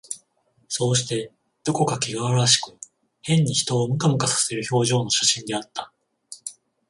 [0.67, 1.31] そうして、
[1.63, 2.75] どこかけがらわしく、
[3.21, 5.93] 変に人をムカムカさせる表情の写真であった